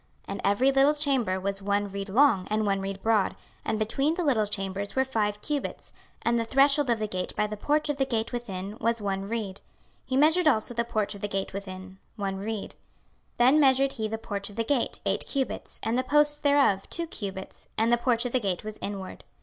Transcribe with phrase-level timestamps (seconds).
[0.25, 4.15] 26:040:007 And every little chamber was one reed long, and one reed broad; and between
[4.15, 5.91] the little chambers were five cubits;
[6.23, 9.27] and the threshold of the gate by the porch of the gate within was one
[9.27, 9.57] reed.
[9.57, 9.61] 26:040:008
[10.05, 12.71] He measured also the porch of the gate within, one reed.
[13.37, 16.89] 26:040:009 Then measured he the porch of the gate, eight cubits; and the posts thereof,
[16.89, 19.23] two cubits; and the porch of the gate was inward.